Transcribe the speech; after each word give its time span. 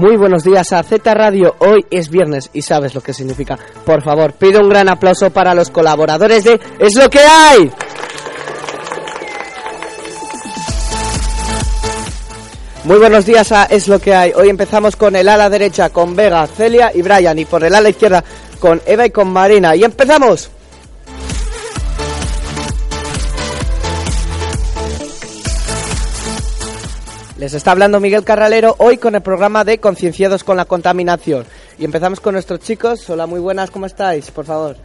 Muy 0.00 0.16
buenos 0.16 0.44
días 0.44 0.72
a 0.72 0.82
Z 0.82 1.12
Radio. 1.12 1.56
Hoy 1.58 1.84
es 1.90 2.08
viernes 2.08 2.48
y 2.54 2.62
sabes 2.62 2.94
lo 2.94 3.02
que 3.02 3.12
significa. 3.12 3.58
Por 3.84 4.02
favor, 4.02 4.32
pido 4.32 4.62
un 4.62 4.70
gran 4.70 4.88
aplauso 4.88 5.28
para 5.28 5.54
los 5.54 5.68
colaboradores 5.68 6.42
de 6.42 6.58
Es 6.78 6.94
lo 6.96 7.10
que 7.10 7.18
hay. 7.18 7.70
Muy 12.84 12.96
buenos 12.96 13.26
días 13.26 13.52
a 13.52 13.64
Es 13.64 13.88
lo 13.88 13.98
que 13.98 14.14
hay. 14.14 14.32
Hoy 14.34 14.48
empezamos 14.48 14.96
con 14.96 15.16
el 15.16 15.28
ala 15.28 15.50
derecha 15.50 15.90
con 15.90 16.16
Vega, 16.16 16.46
Celia 16.46 16.92
y 16.94 17.02
Brian 17.02 17.38
y 17.38 17.44
por 17.44 17.62
el 17.62 17.74
ala 17.74 17.90
izquierda 17.90 18.24
con 18.58 18.80
Eva 18.86 19.04
y 19.04 19.10
con 19.10 19.30
Marina. 19.30 19.76
Y 19.76 19.84
empezamos. 19.84 20.50
Les 27.40 27.54
está 27.54 27.70
hablando 27.70 28.00
Miguel 28.00 28.22
Carralero 28.22 28.74
hoy 28.76 28.98
con 28.98 29.14
el 29.14 29.22
programa 29.22 29.64
de 29.64 29.78
Concienciados 29.78 30.44
con 30.44 30.58
la 30.58 30.66
Contaminación. 30.66 31.46
Y 31.78 31.86
empezamos 31.86 32.20
con 32.20 32.34
nuestros 32.34 32.60
chicos. 32.60 33.08
Hola, 33.08 33.26
muy 33.26 33.40
buenas, 33.40 33.70
¿cómo 33.70 33.86
estáis? 33.86 34.30
Por 34.30 34.44
favor. 34.44 34.76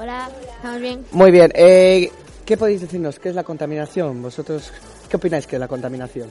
Hola, 0.00 0.30
¿estamos 0.56 0.80
bien? 0.80 1.04
Muy 1.12 1.30
bien. 1.30 1.52
Eh, 1.54 2.10
¿Qué 2.46 2.56
podéis 2.56 2.80
decirnos? 2.80 3.18
¿Qué 3.18 3.28
es 3.28 3.34
la 3.34 3.44
contaminación? 3.44 4.22
¿Vosotros 4.22 4.72
qué 5.10 5.16
opináis 5.18 5.46
que 5.46 5.56
es 5.56 5.60
la 5.60 5.68
contaminación? 5.68 6.30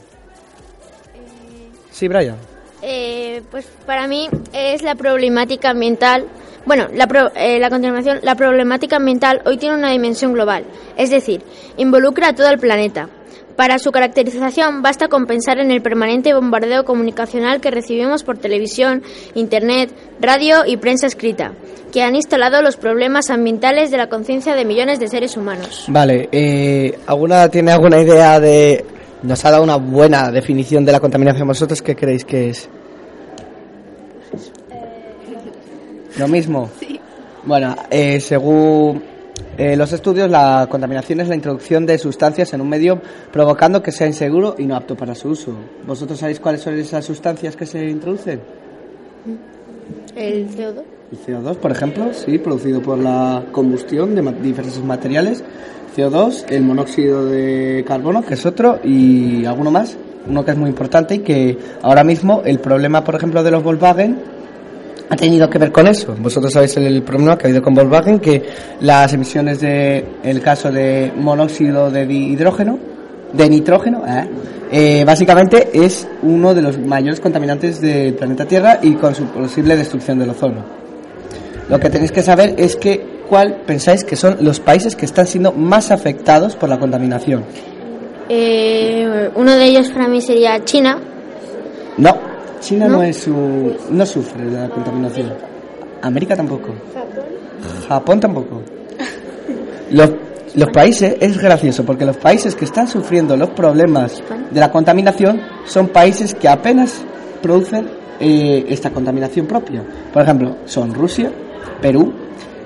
Sí, 1.91 2.07
Brian. 2.07 2.37
Eh, 2.81 3.43
pues 3.51 3.67
para 3.85 4.07
mí 4.07 4.27
es 4.51 4.81
la 4.81 4.95
problemática 4.95 5.69
ambiental. 5.69 6.25
Bueno, 6.65 6.87
la, 6.91 7.05
pro- 7.05 7.31
eh, 7.35 7.59
la 7.59 7.69
contaminación, 7.69 8.17
la 8.23 8.33
problemática 8.33 8.95
ambiental 8.95 9.43
hoy 9.45 9.57
tiene 9.57 9.75
una 9.75 9.91
dimensión 9.91 10.33
global, 10.33 10.65
es 10.97 11.11
decir, 11.11 11.43
involucra 11.77 12.29
a 12.29 12.33
todo 12.33 12.49
el 12.49 12.57
planeta. 12.57 13.09
Para 13.55 13.79
su 13.79 13.91
caracterización 13.91 14.81
basta 14.81 15.07
con 15.07 15.25
pensar 15.25 15.59
en 15.59 15.71
el 15.71 15.81
permanente 15.81 16.33
bombardeo 16.33 16.83
comunicacional 16.83 17.61
que 17.61 17.71
recibimos 17.71 18.23
por 18.23 18.37
televisión, 18.37 19.01
internet, 19.33 19.91
radio 20.19 20.65
y 20.65 20.75
prensa 20.77 21.07
escrita, 21.07 21.53
que 21.93 22.01
han 22.01 22.15
instalado 22.15 22.61
los 22.61 22.75
problemas 22.75 23.29
ambientales 23.29 23.91
de 23.91 23.97
la 23.97 24.09
conciencia 24.09 24.55
de 24.55 24.65
millones 24.65 24.99
de 24.99 25.07
seres 25.07 25.37
humanos. 25.37 25.85
Vale, 25.87 26.27
eh, 26.31 26.97
¿alguna 27.07 27.47
tiene 27.49 27.71
alguna 27.71 28.01
idea 28.01 28.39
de... 28.39 28.83
Nos 29.23 29.43
ha 29.45 29.51
dado 29.51 29.63
una 29.63 29.77
buena 29.77 30.29
definición 30.31 30.83
de 30.83 30.91
la 30.91 30.99
contaminación. 30.99 31.47
¿Vosotros 31.47 31.81
qué 31.81 31.95
creéis 31.95 32.25
que 32.25 32.49
es? 32.49 32.69
Lo 36.17 36.27
mismo. 36.27 36.69
Bueno, 37.47 37.75
eh, 37.91 38.19
según 38.21 39.03
eh, 39.57 39.77
los 39.77 39.93
estudios, 39.93 40.29
la 40.29 40.67
contaminación 40.69 41.21
es 41.21 41.29
la 41.29 41.35
introducción 41.35 41.85
de 41.85 41.97
sustancias 41.97 42.53
en 42.53 42.61
un 42.61 42.67
medio 42.67 43.01
provocando 43.31 43.81
que 43.81 43.91
sea 43.91 44.05
inseguro 44.05 44.55
y 44.57 44.65
no 44.65 44.75
apto 44.75 44.95
para 44.97 45.15
su 45.15 45.29
uso. 45.29 45.53
¿Vosotros 45.87 46.19
sabéis 46.19 46.39
cuáles 46.39 46.61
son 46.61 46.77
esas 46.77 47.05
sustancias 47.05 47.55
que 47.55 47.65
se 47.65 47.89
introducen? 47.89 48.41
El 50.15 50.49
CO2. 50.49 50.83
El 51.11 51.19
CO2, 51.19 51.55
por 51.55 51.71
ejemplo, 51.71 52.13
sí, 52.13 52.37
producido 52.37 52.81
por 52.81 52.97
la 52.97 53.43
combustión 53.51 54.15
de 54.15 54.21
diversos 54.41 54.83
materiales. 54.83 55.43
CO2, 55.95 56.45
el 56.49 56.63
monóxido 56.63 57.25
de 57.25 57.85
carbono, 57.87 58.25
que 58.25 58.33
es 58.33 58.45
otro, 58.45 58.79
y 58.83 59.45
alguno 59.45 59.71
más, 59.71 59.95
uno 60.27 60.43
que 60.43 60.51
es 60.51 60.57
muy 60.57 60.69
importante 60.69 61.15
y 61.15 61.19
que 61.19 61.57
ahora 61.81 62.03
mismo 62.03 62.41
el 62.43 62.59
problema, 62.59 63.03
por 63.03 63.15
ejemplo, 63.15 63.43
de 63.43 63.51
los 63.51 63.63
Volkswagen 63.63 64.34
ha 65.09 65.15
tenido 65.15 65.49
que 65.49 65.57
ver 65.57 65.71
con 65.71 65.87
eso. 65.87 66.15
Vosotros 66.19 66.53
sabéis 66.53 66.75
el 66.77 67.03
problema 67.03 67.37
que 67.37 67.45
ha 67.45 67.47
habido 67.47 67.61
con 67.61 67.73
Volkswagen, 67.73 68.19
que 68.19 68.43
las 68.81 69.13
emisiones 69.13 69.61
de, 69.61 70.05
el 70.23 70.41
caso 70.41 70.71
de 70.71 71.11
monóxido 71.15 71.91
de 71.91 72.05
hidrógeno, 72.11 72.79
de 73.33 73.49
nitrógeno, 73.49 74.03
¿eh? 74.07 74.27
Eh, 74.71 75.03
básicamente 75.05 75.69
es 75.73 76.07
uno 76.23 76.53
de 76.53 76.61
los 76.61 76.77
mayores 76.79 77.19
contaminantes 77.19 77.79
del 77.79 78.15
planeta 78.15 78.45
Tierra 78.45 78.79
y 78.81 78.93
con 78.95 79.13
su 79.13 79.25
posible 79.25 79.75
destrucción 79.75 80.17
del 80.17 80.31
ozono. 80.31 80.65
Lo 81.69 81.79
que 81.79 81.89
tenéis 81.89 82.11
que 82.11 82.23
saber 82.23 82.55
es 82.57 82.75
que 82.75 83.21
cuál 83.29 83.61
pensáis 83.65 84.03
que 84.03 84.15
son 84.15 84.37
los 84.41 84.59
países 84.59 84.95
que 84.95 85.05
están 85.05 85.27
siendo 85.27 85.51
más 85.51 85.91
afectados 85.91 86.55
por 86.55 86.69
la 86.69 86.79
contaminación. 86.79 87.43
Eh, 88.27 89.29
uno 89.35 89.55
de 89.55 89.65
ellos 89.65 89.89
para 89.89 90.07
mí 90.07 90.19
sería 90.19 90.63
China, 90.63 90.99
No, 91.97 92.17
China 92.65 92.87
no, 92.87 92.97
¿No? 92.97 93.03
es 93.03 93.17
su, 93.17 93.75
no 93.91 94.05
sufre 94.07 94.43
de 94.43 94.59
la 94.59 94.69
contaminación. 94.69 95.33
América 96.01 96.35
tampoco. 96.35 96.73
Japón 97.87 98.19
tampoco. 98.19 98.63
Los, 99.91 100.11
los 100.55 100.69
países, 100.69 101.15
es 101.19 101.37
gracioso, 101.37 101.85
porque 101.85 102.05
los 102.05 102.17
países 102.17 102.55
que 102.55 102.65
están 102.65 102.87
sufriendo 102.87 103.37
los 103.37 103.49
problemas 103.49 104.19
de 104.49 104.59
la 104.59 104.71
contaminación 104.71 105.39
son 105.65 105.89
países 105.89 106.33
que 106.33 106.47
apenas 106.47 107.03
producen 107.39 107.87
eh, 108.19 108.65
esta 108.67 108.89
contaminación 108.89 109.45
propia. 109.45 109.83
Por 110.11 110.23
ejemplo, 110.23 110.57
son 110.65 110.91
Rusia, 110.91 111.31
Perú, 111.79 112.11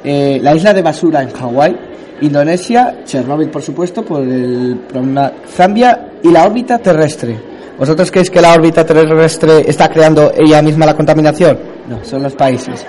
eh, 0.02 0.40
la 0.42 0.56
isla 0.56 0.74
de 0.74 0.82
basura 0.82 1.24
en 1.24 1.32
Hawái, 1.32 1.76
Indonesia, 2.22 3.04
Chernóbil, 3.04 3.50
por 3.50 3.62
supuesto, 3.62 4.06
por 4.06 4.22
el 4.22 4.80
problema 4.88 5.34
Zambia 5.46 6.12
y 6.24 6.32
la 6.32 6.46
órbita 6.46 6.78
terrestre. 6.78 7.49
¿Vosotros 7.80 8.12
creéis 8.12 8.30
que 8.30 8.42
la 8.42 8.54
órbita 8.54 8.86
terrestre 8.86 9.64
está 9.66 9.88
creando 9.88 10.34
ella 10.38 10.62
misma 10.62 10.86
la 10.86 10.94
contaminación? 10.94 11.58
No, 11.88 12.04
son 12.04 12.22
los 12.22 12.36
países. 12.36 12.86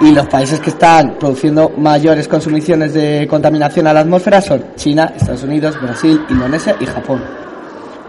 Y 0.00 0.12
los 0.12 0.26
países 0.28 0.58
que 0.60 0.70
están 0.70 1.18
produciendo 1.18 1.70
mayores 1.76 2.26
consumiciones 2.26 2.94
de 2.94 3.26
contaminación 3.28 3.86
a 3.86 3.92
la 3.92 4.00
atmósfera 4.00 4.40
son 4.40 4.64
China, 4.76 5.12
Estados 5.14 5.42
Unidos, 5.42 5.78
Brasil, 5.78 6.24
Indonesia 6.30 6.74
y 6.80 6.86
Japón. 6.86 7.22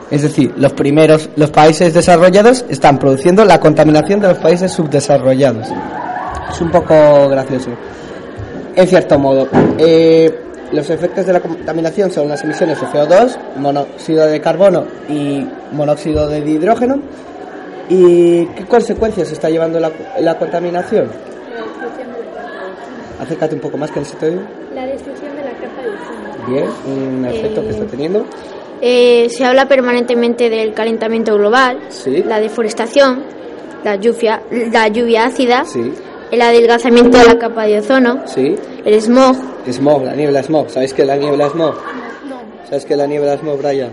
Es 0.10 0.22
decir, 0.22 0.54
los 0.56 0.72
primeros, 0.72 1.30
los 1.36 1.52
países 1.52 1.94
desarrollados 1.94 2.64
están 2.70 2.98
produciendo 2.98 3.44
la 3.44 3.60
contaminación 3.60 4.22
de 4.22 4.30
los 4.30 4.38
países 4.38 4.72
subdesarrollados. 4.72 5.68
Es 6.50 6.62
un 6.62 6.72
poco 6.72 7.28
gracioso. 7.28 7.72
En 8.74 8.88
cierto 8.88 9.20
modo, 9.20 9.50
eh, 9.78 10.51
los 10.72 10.90
efectos 10.90 11.26
de 11.26 11.34
la 11.34 11.40
contaminación 11.40 12.12
son 12.12 12.28
las 12.30 12.44
emisiones 12.44 12.80
de 12.80 12.88
CO2, 12.88 13.38
monóxido 13.58 14.26
de 14.28 14.40
carbono 14.42 14.86
y 15.10 15.46
monóxido 15.72 16.28
de 16.28 16.40
hidrógeno. 16.40 17.00
¿Y 17.90 18.46
qué 18.48 18.66
consecuencias 18.66 19.32
está 19.32 19.50
llevando 19.50 19.80
la, 19.80 19.92
la 20.20 20.38
contaminación? 20.38 21.10
Acércate 23.20 23.56
un 23.56 23.62
poco 23.62 23.78
más 23.78 23.92
que 23.92 24.00
no 24.00 24.06
se 24.06 24.16
te 24.16 24.26
oye. 24.28 24.40
La 24.74 24.86
destrucción 24.86 25.36
de 25.36 25.44
la 25.44 25.52
capa 25.52 25.82
de 25.84 25.90
ozono. 25.90 26.48
Bien, 26.48 26.66
un 26.88 27.26
efecto 27.26 27.62
que 27.62 27.70
está 27.70 27.86
teniendo. 27.86 28.26
Eh, 28.82 29.28
se 29.30 29.46
habla 29.46 29.68
permanentemente 29.68 30.50
del 30.50 30.74
calentamiento 30.74 31.36
global, 31.36 31.80
Sí. 31.90 32.24
la 32.24 32.40
deforestación, 32.40 33.24
la 33.84 33.96
lluvia, 33.98 34.42
la 34.72 34.88
lluvia 34.88 35.26
ácida, 35.26 35.66
Sí, 35.66 35.94
el 36.32 36.42
adelgazamiento 36.42 37.20
de 37.20 37.26
la 37.26 37.38
capa 37.38 37.66
de 37.66 37.80
ozono, 37.80 38.24
sí. 38.26 38.56
el 38.84 39.02
smog. 39.02 39.36
Smog, 39.70 40.04
la 40.04 40.16
niebla 40.16 40.44
smog. 40.44 40.70
¿Sabéis 40.70 40.94
qué 40.94 41.04
es 41.04 41.08
la 41.08 41.18
niebla 41.18 41.50
smog? 41.50 41.76
¿Sabes 42.66 42.86
qué 42.86 42.94
es 42.94 42.98
la 42.98 43.08
niebla 43.08 43.38
smog, 43.38 43.58
Brian? 43.62 43.92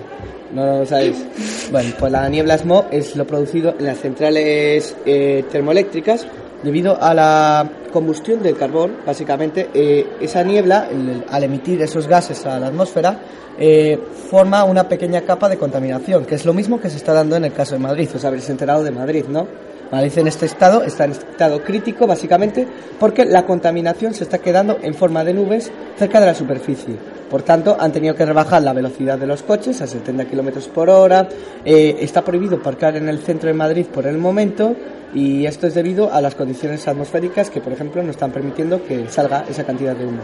No, 0.52 0.64
no 0.64 0.78
lo 0.78 0.86
sabéis. 0.86 1.24
Bueno, 1.70 1.90
pues 1.98 2.10
la 2.10 2.28
niebla 2.28 2.56
smog 2.56 2.86
es 2.90 3.16
lo 3.16 3.26
producido 3.26 3.74
en 3.78 3.84
las 3.84 3.98
centrales 3.98 4.96
eh, 5.04 5.44
termoeléctricas 5.50 6.26
debido 6.62 7.00
a 7.00 7.12
la 7.12 7.70
combustión 7.92 8.42
del 8.42 8.56
carbón. 8.56 8.96
Básicamente, 9.04 9.68
eh, 9.74 10.06
esa 10.20 10.42
niebla, 10.42 10.88
al 11.30 11.44
emitir 11.44 11.82
esos 11.82 12.06
gases 12.08 12.46
a 12.46 12.58
la 12.58 12.68
atmósfera, 12.68 13.20
eh, 13.58 13.98
forma 14.30 14.64
una 14.64 14.88
pequeña 14.88 15.22
capa 15.22 15.48
de 15.48 15.58
contaminación, 15.58 16.24
que 16.24 16.36
es 16.36 16.46
lo 16.46 16.54
mismo 16.54 16.80
que 16.80 16.88
se 16.88 16.96
está 16.96 17.12
dando 17.12 17.36
en 17.36 17.44
el 17.44 17.52
caso 17.52 17.74
de 17.74 17.80
Madrid. 17.80 18.08
Os 18.14 18.24
habréis 18.24 18.48
enterado 18.48 18.82
de 18.82 18.90
Madrid, 18.90 19.24
¿no? 19.28 19.46
Madrid 19.90 20.12
en 20.18 20.28
este 20.28 20.46
estado 20.46 20.82
está 20.82 21.04
en 21.04 21.12
estado 21.12 21.62
crítico 21.62 22.06
básicamente 22.06 22.66
porque 22.98 23.24
la 23.24 23.46
contaminación 23.46 24.14
se 24.14 24.24
está 24.24 24.38
quedando 24.38 24.78
en 24.82 24.94
forma 24.94 25.24
de 25.24 25.34
nubes 25.34 25.70
cerca 25.96 26.20
de 26.20 26.26
la 26.26 26.34
superficie. 26.34 26.96
Por 27.30 27.42
tanto, 27.42 27.76
han 27.78 27.92
tenido 27.92 28.14
que 28.14 28.24
rebajar 28.24 28.62
la 28.62 28.72
velocidad 28.72 29.18
de 29.18 29.26
los 29.26 29.42
coches 29.42 29.80
a 29.82 29.86
70 29.86 30.24
kilómetros 30.24 30.66
por 30.68 30.88
hora. 30.88 31.28
Eh, 31.64 31.96
está 32.00 32.22
prohibido 32.22 32.56
aparcar 32.56 32.96
en 32.96 33.08
el 33.08 33.18
centro 33.18 33.48
de 33.48 33.54
Madrid 33.54 33.86
por 33.86 34.06
el 34.06 34.16
momento 34.16 34.74
y 35.14 35.46
esto 35.46 35.66
es 35.66 35.74
debido 35.74 36.12
a 36.12 36.20
las 36.20 36.34
condiciones 36.34 36.86
atmosféricas 36.88 37.50
que, 37.50 37.60
por 37.60 37.72
ejemplo, 37.72 38.02
no 38.02 38.10
están 38.10 38.30
permitiendo 38.30 38.82
que 38.82 39.08
salga 39.08 39.44
esa 39.48 39.64
cantidad 39.64 39.94
de 39.94 40.06
humo. 40.06 40.22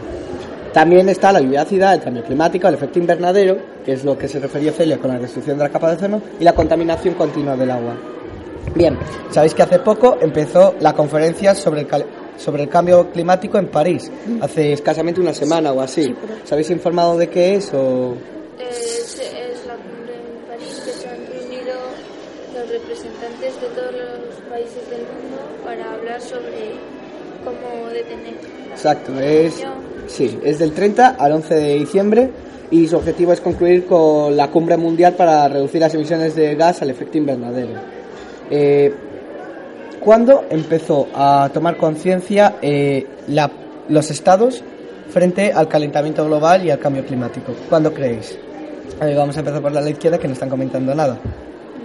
También 0.73 1.09
está 1.09 1.31
la 1.31 1.41
lluvia 1.41 1.62
ácida, 1.62 1.94
el 1.94 2.00
cambio 2.00 2.25
climático, 2.25 2.67
el 2.67 2.75
efecto 2.75 2.99
invernadero, 2.99 3.59
que 3.85 3.93
es 3.93 4.05
lo 4.05 4.19
que 4.19 4.27
se 4.27 4.41
refería 4.41 4.73
Celia 4.73 4.99
con 4.99 5.11
la 5.11 5.19
destrucción 5.19 5.56
de 5.56 5.65
la 5.65 5.71
capa 5.71 5.88
de 5.88 5.97
ozono, 5.97 6.21
y 6.41 6.44
la 6.44 6.53
contaminación 6.53 7.15
continua 7.15 7.56
del 7.56 7.71
agua. 7.71 8.13
Bien, 8.75 8.96
sabéis 9.31 9.55
que 9.55 9.62
hace 9.62 9.78
poco 9.78 10.19
empezó 10.20 10.75
la 10.81 10.93
conferencia 10.94 11.55
sobre 11.55 11.82
el, 11.82 11.88
sobre 12.37 12.62
el 12.64 12.69
cambio 12.69 13.11
climático 13.11 13.58
en 13.58 13.69
París, 13.69 14.11
hace 14.40 14.72
escasamente 14.72 15.20
una 15.20 15.32
semana 15.34 15.72
o 15.72 15.81
así. 15.81 16.05
Sí, 16.05 16.14
pero- 16.20 16.34
¿Os 16.43 16.52
habéis 16.52 16.70
informado 16.70 17.16
de 17.16 17.28
qué 17.28 17.55
es 17.56 17.72
o...? 17.72 18.14
Es, 18.58 19.20
es 19.20 19.66
la 19.66 19.75
cumbre 19.75 20.14
en 20.14 20.49
París 20.49 20.82
que 20.84 20.90
se 20.93 21.08
han 21.08 21.19
reunido 21.26 21.75
los 22.55 22.69
representantes 22.70 23.61
de 23.61 23.66
todos 23.69 23.93
los 23.93 24.34
países 24.50 24.90
del 24.90 25.00
mundo 25.02 25.38
para 25.64 25.93
hablar 25.93 26.20
sobre 26.20 26.72
cómo 27.44 27.88
detener. 27.90 28.34
Exacto, 28.72 29.20
es, 29.20 29.62
sí, 30.08 30.38
es 30.43 30.58
del 30.58 30.72
30 30.72 31.11
al 31.19 31.32
11 31.32 31.55
de 31.55 31.75
diciembre 31.75 32.31
y 32.72 32.88
su 32.88 32.96
objetivo 32.96 33.32
es 33.32 33.40
concluir 33.40 33.87
con 33.87 34.37
la 34.37 34.50
cumbre 34.50 34.76
mundial 34.76 35.14
para 35.14 35.46
reducir 35.49 35.81
las 35.81 35.94
emisiones 35.94 36.34
de 36.34 36.56
gas 36.56 36.82
al 36.82 36.90
efecto 36.90 37.19
invernadero. 37.19 37.70
Eh, 38.50 38.93
¿cuándo 40.00 40.44
empezó 40.50 41.08
a 41.14 41.50
tomar 41.52 41.76
conciencia 41.76 42.56
eh, 42.62 43.06
los 43.88 44.11
estados 44.11 44.62
frente 45.08 45.52
al 45.52 45.69
calentamiento 45.69 46.25
global 46.25 46.64
y 46.64 46.70
al 46.70 46.79
cambio 46.79 47.05
climático? 47.05 47.52
¿Cuándo 47.69 47.93
creéis? 47.93 48.38
A 49.00 49.06
ver, 49.06 49.17
vamos 49.17 49.37
a 49.37 49.41
empezar 49.41 49.61
por 49.61 49.73
la 49.73 49.88
izquierda 49.88 50.19
que 50.19 50.29
no 50.29 50.35
están 50.35 50.49
comentando 50.49 50.94
nada. 50.94 51.19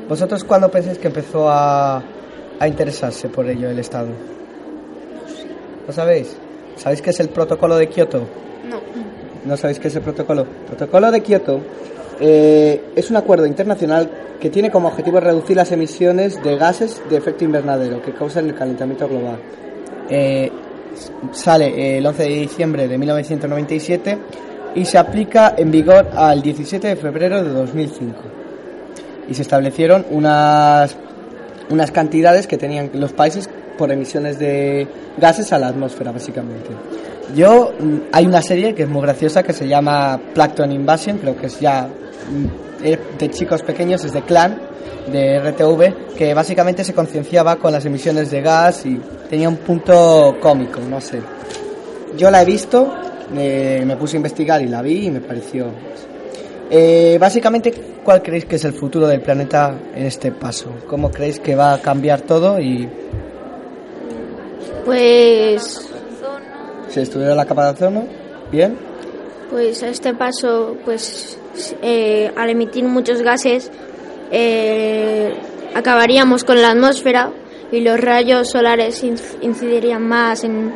¿Vosotros 0.07 0.43
cuándo 0.43 0.69
pensáis 0.69 0.97
que 0.97 1.07
empezó 1.07 1.49
a, 1.49 2.01
a 2.59 2.67
interesarse 2.67 3.29
por 3.29 3.47
ello 3.47 3.69
el 3.69 3.79
Estado? 3.79 4.09
¿Lo 5.87 5.93
sabéis? 5.93 6.35
¿Sabéis 6.75 7.01
qué 7.01 7.09
es 7.09 7.19
el 7.19 7.29
protocolo 7.29 7.77
de 7.77 7.89
Kioto? 7.89 8.19
No. 8.69 8.79
¿No 9.45 9.57
sabéis 9.57 9.79
qué 9.79 9.87
es 9.87 9.95
el 9.95 10.01
protocolo? 10.01 10.41
El 10.41 10.67
protocolo 10.67 11.11
de 11.11 11.21
Kioto 11.21 11.61
eh, 12.19 12.91
es 12.95 13.09
un 13.09 13.17
acuerdo 13.17 13.45
internacional 13.45 14.09
que 14.39 14.49
tiene 14.49 14.71
como 14.71 14.87
objetivo 14.87 15.19
reducir 15.19 15.55
las 15.55 15.71
emisiones 15.71 16.41
de 16.41 16.57
gases 16.57 17.01
de 17.09 17.17
efecto 17.17 17.43
invernadero 17.43 18.01
que 18.01 18.13
causan 18.13 18.47
el 18.47 18.55
calentamiento 18.55 19.07
global. 19.07 19.37
Eh, 20.09 20.51
sale 21.31 21.97
el 21.97 22.05
11 22.05 22.23
de 22.23 22.29
diciembre 22.29 22.87
de 22.87 22.97
1997 22.97 24.17
y 24.75 24.85
se 24.85 24.97
aplica 24.97 25.55
en 25.57 25.71
vigor 25.71 26.09
al 26.15 26.41
17 26.41 26.87
de 26.87 26.95
febrero 26.95 27.43
de 27.43 27.49
2005. 27.49 28.15
Y 29.27 29.33
se 29.33 29.41
establecieron 29.41 30.05
unas, 30.09 30.95
unas 31.69 31.91
cantidades 31.91 32.47
que 32.47 32.57
tenían 32.57 32.89
los 32.93 33.13
países 33.13 33.49
por 33.77 33.91
emisiones 33.91 34.39
de 34.39 34.87
gases 35.17 35.53
a 35.53 35.59
la 35.59 35.67
atmósfera, 35.67 36.11
básicamente. 36.11 36.69
Yo, 37.35 37.73
mm, 37.79 37.97
hay 38.11 38.25
una 38.25 38.41
serie 38.41 38.73
que 38.73 38.83
es 38.83 38.89
muy 38.89 39.01
graciosa 39.01 39.43
que 39.43 39.53
se 39.53 39.67
llama 39.67 40.19
Plankton 40.33 40.71
Invasion, 40.71 41.17
creo 41.17 41.37
que 41.37 41.47
es 41.47 41.59
ya 41.59 41.87
mm, 41.87 42.68
de 42.81 43.29
chicos 43.29 43.61
pequeños, 43.61 44.03
es 44.05 44.13
de 44.13 44.21
Clan, 44.21 44.59
de 45.11 45.39
RTV, 45.39 46.15
que 46.15 46.33
básicamente 46.33 46.83
se 46.83 46.93
concienciaba 46.93 47.57
con 47.57 47.71
las 47.71 47.85
emisiones 47.85 48.31
de 48.31 48.41
gas 48.41 48.85
y 48.85 48.99
tenía 49.29 49.49
un 49.49 49.57
punto 49.57 50.37
cómico, 50.39 50.79
no 50.81 51.01
sé. 51.01 51.21
Yo 52.17 52.31
la 52.31 52.41
he 52.41 52.45
visto, 52.45 52.93
eh, 53.35 53.83
me 53.85 53.95
puse 53.97 54.17
a 54.17 54.19
investigar 54.19 54.61
y 54.61 54.67
la 54.67 54.81
vi 54.81 55.07
y 55.07 55.11
me 55.11 55.21
pareció... 55.21 55.67
Eh, 56.71 57.17
básicamente, 57.19 57.73
¿cuál 58.03 58.21
creéis 58.21 58.45
que 58.45 58.57
es 58.57 58.65
el 58.65 58.73
futuro 58.73 59.07
del 59.07 59.21
planeta 59.21 59.75
en 59.95 60.05
este 60.05 60.31
paso? 60.31 60.69
¿Cómo 60.87 61.09
creéis 61.09 61.39
que 61.39 61.55
va 61.55 61.73
a 61.73 61.81
cambiar 61.81 62.21
todo 62.21 62.59
y 62.59 62.87
Pues, 64.85 65.89
se 66.89 67.01
estudiará 67.01 67.33
la 67.33 67.45
capa 67.45 67.65
de 67.65 67.71
ozono? 67.71 68.07
¿Bien? 68.51 68.88
Pues 69.49 69.81
a 69.83 69.89
este 69.89 70.13
paso, 70.13 70.77
pues 70.85 71.37
eh, 71.81 72.31
al 72.35 72.49
emitir 72.49 72.83
muchos 72.83 73.21
gases, 73.21 73.71
eh, 74.31 75.33
acabaríamos 75.75 76.43
con 76.43 76.61
la 76.61 76.71
atmósfera 76.71 77.31
y 77.71 77.81
los 77.81 77.99
rayos 77.99 78.49
solares 78.49 79.03
inc- 79.03 79.37
incidirían 79.41 80.07
más 80.07 80.43
en, 80.43 80.73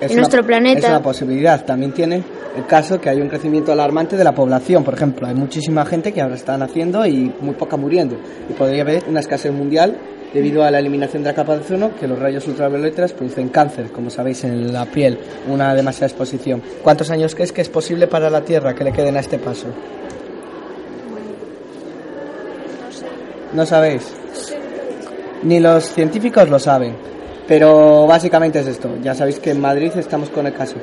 Es 0.00 0.10
en 0.10 0.16
nuestro 0.16 0.44
planeta. 0.44 0.78
Es 0.78 0.88
una 0.88 1.02
posibilidad. 1.02 1.64
También 1.64 1.92
tiene 1.92 2.22
el 2.56 2.66
caso 2.66 3.00
que 3.00 3.08
hay 3.08 3.20
un 3.20 3.28
crecimiento 3.28 3.72
alarmante 3.72 4.16
de 4.16 4.24
la 4.24 4.32
población. 4.32 4.84
Por 4.84 4.94
ejemplo, 4.94 5.26
hay 5.26 5.34
muchísima 5.34 5.84
gente 5.84 6.12
que 6.12 6.20
ahora 6.20 6.34
está 6.34 6.56
naciendo 6.56 7.04
y 7.06 7.32
muy 7.40 7.54
poca 7.54 7.76
muriendo. 7.76 8.16
Y 8.48 8.52
podría 8.52 8.82
haber 8.82 9.04
una 9.08 9.20
escasez 9.20 9.52
mundial 9.52 9.96
debido 10.32 10.62
a 10.62 10.70
la 10.70 10.78
eliminación 10.78 11.22
de 11.22 11.30
la 11.30 11.34
capa 11.34 11.54
de 11.54 11.60
ozono, 11.60 11.94
que 11.98 12.06
los 12.06 12.18
rayos 12.18 12.46
ultravioletas 12.46 13.12
producen 13.12 13.48
cáncer, 13.48 13.90
como 13.90 14.10
sabéis, 14.10 14.44
en 14.44 14.72
la 14.72 14.84
piel, 14.84 15.18
una 15.48 15.74
demasiada 15.74 16.06
exposición. 16.06 16.62
¿Cuántos 16.82 17.10
años 17.10 17.34
crees 17.34 17.52
que 17.52 17.62
es 17.62 17.68
posible 17.68 18.06
para 18.06 18.28
la 18.28 18.42
Tierra 18.42 18.74
que 18.74 18.84
le 18.84 18.92
queden 18.92 19.16
a 19.16 19.20
este 19.20 19.38
paso? 19.38 19.66
¿No 23.54 23.64
sabéis? 23.64 24.02
Ni 25.42 25.60
los 25.60 25.84
científicos 25.94 26.48
lo 26.50 26.58
saben. 26.58 27.07
Pero 27.48 28.06
básicamente 28.06 28.60
es 28.60 28.66
esto. 28.66 28.90
Ya 29.02 29.14
sabéis 29.14 29.38
que 29.40 29.52
en 29.52 29.60
Madrid 29.60 29.90
estamos 29.96 30.28
con 30.28 30.46
el 30.46 30.52
caso. 30.52 30.74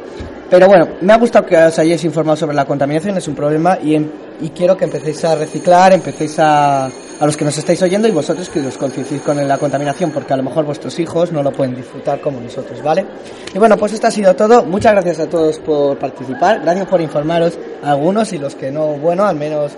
Pero 0.50 0.65
bueno, 0.67 0.88
me 1.01 1.13
ha 1.13 1.17
gustado 1.17 1.45
que 1.45 1.56
os 1.56 1.77
hayáis 1.77 2.03
informado 2.03 2.35
sobre 2.38 2.56
la 2.56 2.65
contaminación, 2.65 3.15
es 3.17 3.27
un 3.27 3.35
problema 3.35 3.77
y, 3.83 3.94
em- 3.95 4.09
y 4.41 4.50
quiero 4.50 4.75
que 4.75 4.85
empecéis 4.85 5.23
a 5.25 5.35
reciclar, 5.35 5.94
empecéis 5.94 6.39
a, 6.39 6.85
a 6.85 7.25
los 7.25 7.38
que 7.38 7.45
nos 7.45 7.56
estáis 7.57 7.81
oyendo 7.83 8.07
y 8.07 8.12
vosotros 8.12 8.50
que 8.50 8.59
os 8.62 8.77
concienciéis 8.77 9.21
con 9.21 9.47
la 9.47 9.57
contaminación, 9.59 10.09
porque 10.12 10.33
a 10.33 10.38
lo 10.38 10.44
mejor 10.44 10.65
vuestros 10.65 10.97
hijos 11.00 11.31
no 11.31 11.44
lo 11.44 11.51
pueden 11.51 11.75
disfrutar 11.75 12.19
como 12.19 12.41
nosotros, 12.41 12.81
¿vale? 12.81 13.06
Y 13.53 13.59
bueno, 13.59 13.77
pues 13.77 13.94
esto 13.94 14.07
ha 14.07 14.12
sido 14.12 14.35
todo. 14.35 14.65
Muchas 14.65 14.94
gracias 14.94 15.19
a 15.19 15.27
todos 15.27 15.59
por 15.59 15.97
participar, 16.00 16.62
gracias 16.62 16.88
por 16.88 17.00
informaros 17.00 17.57
algunos 17.83 18.33
y 18.33 18.39
los 18.39 18.56
que 18.56 18.71
no, 18.71 18.88
bueno, 18.94 19.25
al 19.25 19.35
menos 19.35 19.71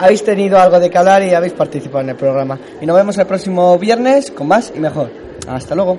habéis 0.00 0.24
tenido 0.24 0.58
algo 0.58 0.80
de 0.80 0.90
que 0.90 0.98
hablar 0.98 1.22
y 1.22 1.34
habéis 1.34 1.52
participado 1.52 2.00
en 2.02 2.10
el 2.10 2.16
programa. 2.16 2.58
Y 2.80 2.86
nos 2.86 2.96
vemos 2.96 3.16
el 3.18 3.26
próximo 3.26 3.78
viernes 3.78 4.32
con 4.32 4.48
más 4.48 4.72
y 4.74 4.80
mejor. 4.80 5.08
Hasta 5.48 5.74
luego. 5.76 5.98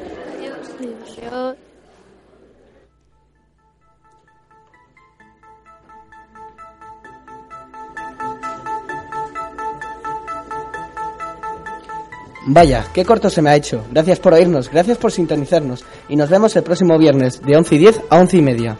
Vaya, 12.45 12.85
qué 12.93 13.05
corto 13.05 13.29
se 13.29 13.41
me 13.41 13.49
ha 13.49 13.55
hecho. 13.55 13.85
Gracias 13.91 14.19
por 14.19 14.33
oírnos, 14.33 14.69
gracias 14.69 14.97
por 14.97 15.11
sintonizarnos. 15.11 15.83
Y 16.09 16.15
nos 16.15 16.29
vemos 16.29 16.55
el 16.55 16.63
próximo 16.63 16.97
viernes 16.97 17.41
de 17.41 17.55
11 17.55 17.75
y 17.75 17.77
10 17.77 18.01
a 18.09 18.17
11 18.19 18.37
y 18.37 18.41
media. 18.41 18.77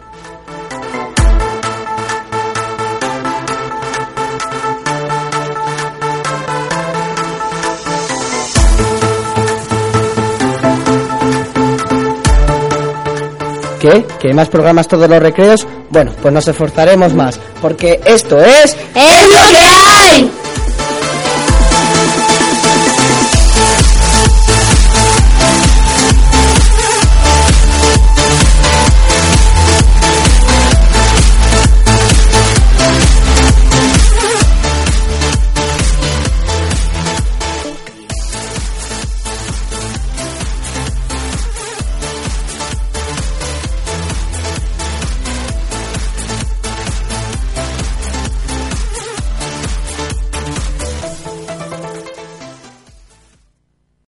¿Qué? 13.80 14.06
¿Que 14.19 14.30
hay 14.30 14.33
más 14.33 14.48
programas 14.48 14.88
todos 14.88 15.10
los 15.10 15.21
recreos? 15.21 15.68
Bueno, 15.89 16.13
pues 16.21 16.33
nos 16.33 16.48
esforzaremos 16.48 17.13
más, 17.13 17.38
porque 17.62 18.00
esto 18.06 18.39
es... 18.39 18.77
¡Es 18.95 19.30
lo 19.30 19.51
que 19.51 19.57
hay! 19.60 20.31